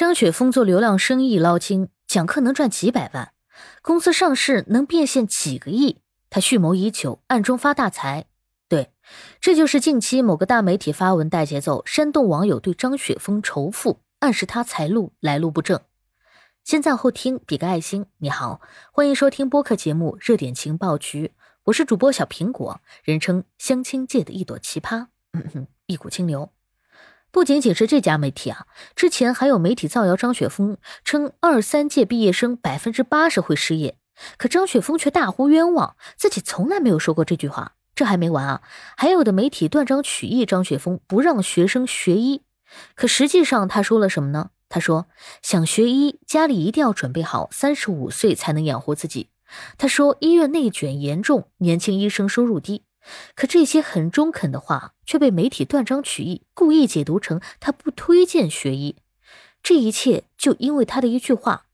[0.00, 3.34] 张雪峰做流量生意捞金，讲课能赚几百万，
[3.82, 5.98] 公司上市能变现几个亿，
[6.30, 8.24] 他蓄谋已久，暗中发大财。
[8.66, 8.92] 对，
[9.42, 15.78] 这就是近期某个大媒体发文带节奏，煽动网友对张雪峰仇富，暗示他财路来路不正。
[16.64, 18.06] 先赞后听，比个爱心。
[18.20, 18.62] 你好，
[18.92, 21.26] 欢迎收听播客节目《热点情报局》，
[21.64, 26.50] 我是主播小苹果，人称相亲界的一朵奇葩，嗯哼，一股清流。
[27.32, 33.96] 不仅仅是这家媒体啊，之前还有媒体造谣张雪峰，称二三届毕业生百分之八十会失业，
[34.36, 37.72] 可张雪峰却大呼冤枉，自己从来没有说过这句话。
[37.94, 38.62] 这还没完啊，
[38.96, 42.42] 还有的媒体断章取义，张雪峰不让学生学医，
[42.94, 44.50] 可实际上他说了什么呢？
[44.68, 45.06] 他说
[45.42, 49.28] 想学医，家里一定要准备好三十五岁才能养活自己。
[49.76, 52.84] 他说医院内卷严重，年轻医生收入低。
[53.34, 58.96] 可这些很中肯的话却被媒体断章取义，故意解读成他不推荐学医。
[59.62, 61.66] 这一切就因为他的一句话：“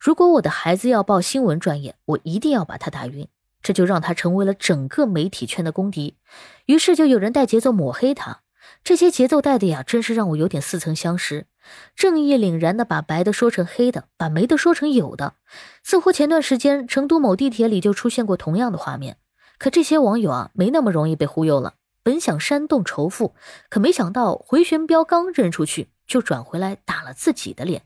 [0.00, 3.28] 如果我的孩子要报新闻专业，我一定要把他打晕。”
[3.62, 6.16] 这就让他成为了整个媒体圈的公敌。
[6.66, 8.42] 于是就有人带节奏抹黑他。
[8.84, 11.46] 这些节奏带的呀，真是让我有点似曾相识。
[11.96, 15.34] 正义凛然的把白的说成黑的，把没的说成有的。
[15.82, 19.16] 似乎前段时间成都某地铁里就出现过同样的画面。
[19.58, 21.74] 可这些网友啊，没那么容易被忽悠了。
[22.02, 23.34] 本想煽动仇富，
[23.68, 27.82] 可没想到回旋镖刚扔出去，就转回来打了自己的脸。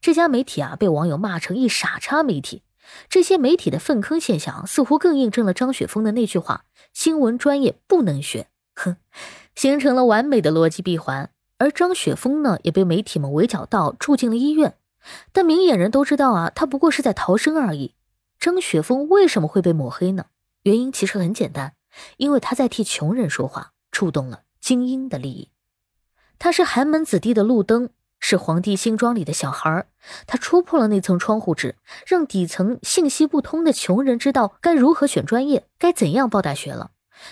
[0.00, 2.62] 这家媒体啊，被网友骂成一傻叉媒体。
[3.08, 8.96] 这些媒体的粪坑现象，似乎更印证了张雪峰的那句话：“新闻专业不能学。”哼，
[9.54, 11.30] 形成了完美的逻辑闭环。
[11.58, 14.74] 而张雪峰呢，也被媒体们围剿到住进了医院。
[15.32, 17.94] 但明眼人都知道啊，他不过是在逃生而已。
[18.38, 20.26] 张雪峰为什么会被抹黑呢？
[20.62, 21.74] 原因其实很简单，
[22.18, 25.50] 因为他在替穷人说话，触动了精英的利益。
[26.38, 29.86] 他是寒门子弟的路灯，是皇帝新装里的小孩。
[30.26, 36.90] 他戳破了那层窗户纸，让底层信息不通的穷人知道该如何选专业，该怎样报大学了。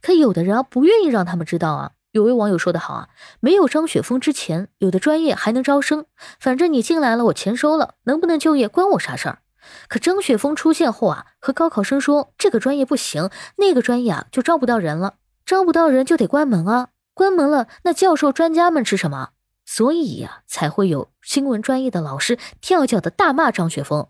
[0.00, 1.92] 可有的人啊，不愿意让他们知道啊。
[2.12, 3.08] 有位网友说得好啊，
[3.40, 6.06] 没有张雪峰之前，有的专业还能招生，
[6.40, 9.42] 反正你进来了，我钱收了，能不能就业关我啥事儿？
[9.88, 19.30] 可张雪峰出现后啊，和高考生说这个专业不行，那个专业啊就招不到人了，招不到人就得关门啊，关门了那教授专家们吃什么？
[19.64, 24.08] 所以呀，才会有新闻专业的老师跳脚的大骂张雪峰。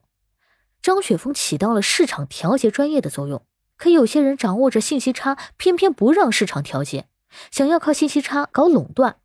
[0.80, 3.44] 张雪峰起到了市场调节专业的作用，
[3.76, 7.06] 可有些人掌握着信息差，偏偏不让市场调节，
[7.50, 9.16] 想要靠信息差搞垄断。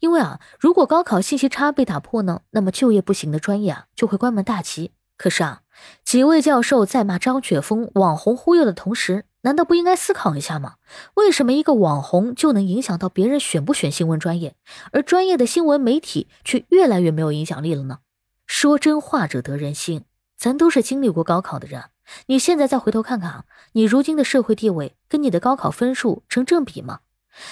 [0.00, 4.92] 因为啊，如果高考信息差被打破呢，那么就业不行的专业啊就会关门大吉。
[5.20, 5.60] 可是啊，
[6.02, 10.76] 几位教授在骂张雪峰网红忽悠的同时，难道不应该思考一下吗？
[11.12, 14.56] 为什么一个网红就能影响到别人选不选新闻专业，
[14.92, 17.98] 而专业的新闻媒体却越来越没有影响力了呢？
[18.46, 20.04] 说真话者得人心，
[20.38, 21.90] 咱都是经历过高考的人，
[22.28, 27.00] 你现在再回头看看啊，你如今的社会地位跟你的高考分数成正比吗？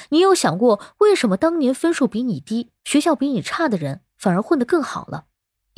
[0.08, 5.26] 你有想过为什么当年分数比你低、学校比你差的人反而混得更好了？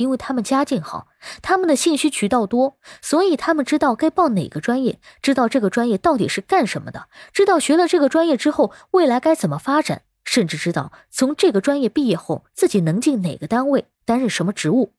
[0.01, 1.07] 因为他们家境好，
[1.41, 14.93] 他们的信息渠道多，所以他们知道该报哪个专业，知道这个专业到底是干什么的，知道学了这个专业之后未来该怎么发展，甚至知道从这个专业毕业后自己能进哪个单位担任什么职务。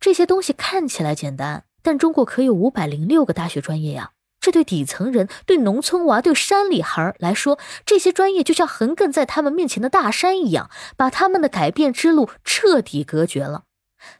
[0.00, 4.10] 这些东西看起来简单，但中国可有五百零六个大学专业呀！
[4.40, 10.68] 这对底层人、对农村娃、对山里孩来说，这些专业就像横亘在他们面前的大山一样，
[10.98, 13.64] 把他们的改变之路彻底隔绝了。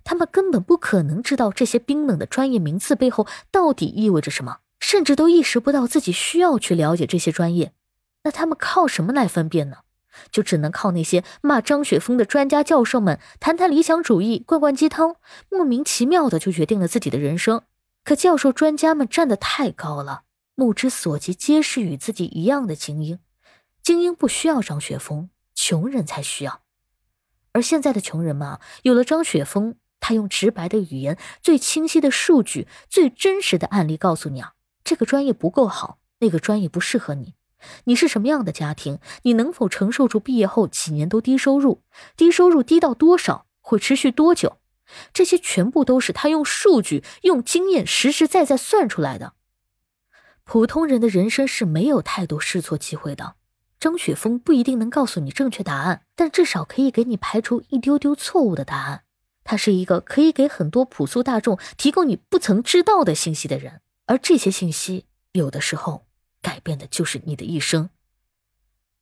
[0.05, 7.73] 他们根本不可能知道这些冰冷的专业名词背后到底意味着什么，甚至都意识不到自己需要去了解这些专业。
[8.25, 9.79] 那他们靠什么来分辨呢？
[10.31, 15.17] 就只能靠那些骂张雪峰的专家教授们谈谈理想主义、灌灌鸡汤，
[15.51, 17.63] 莫名其妙的就决定了自己的人生。
[18.05, 20.23] 可教授专家们站得太高了，
[20.55, 23.19] 目之所及皆是与自己一样的精英。
[23.83, 26.64] 精英不需要张雪峰，穷人才需要。
[27.55, 37.35] 而现在的穷人们啊，有了张雪峰，他用直白的语言、最清晰的数据、最真实的案例告诉你啊，这个专业不够好，那个专业不适合你。
[37.85, 38.99] 你是什么样的家庭？
[39.23, 41.83] 你能否承受住毕业后几年都低收入？
[42.17, 43.47] 低收入低到多少？
[43.61, 44.59] 会持续多久？
[45.13, 49.33] 这些全部都是他用数据、用经验实实在在算出来的。
[50.43, 53.37] 普通人的人生是没有太多试错机会的。
[53.85, 59.05] 张雪峰不一定能告诉你正确答案，但至少可以给你排除一丢丢错误的答案。
[59.43, 66.07] 他是一个可以给很多朴素大众提供你不曾知道的信息的人，而这些信息有的时候
[66.41, 67.91] 改变的就是你的一生。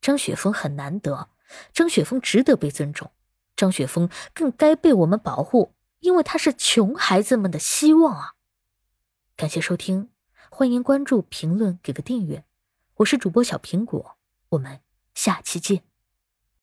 [0.00, 1.28] 张雪峰很难得，
[1.73, 3.12] 张雪峰值得被尊重。
[3.55, 8.32] 张雪峰更该被我们保护，因为他是穷孩子们的希望啊！
[9.37, 10.11] 感谢收听，
[10.50, 12.44] 欢迎关注、评论、给个订阅，
[12.96, 14.17] 我是主播小苹果，
[14.52, 14.81] 我们
[15.14, 15.92] 下期见。